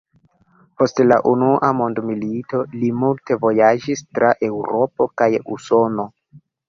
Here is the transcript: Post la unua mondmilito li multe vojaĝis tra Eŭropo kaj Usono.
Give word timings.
Post 0.81 1.01
la 1.09 1.17
unua 1.31 1.67
mondmilito 1.81 2.63
li 2.77 2.89
multe 3.03 3.37
vojaĝis 3.45 4.03
tra 4.17 4.33
Eŭropo 4.49 5.09
kaj 5.23 5.29
Usono. 5.59 6.09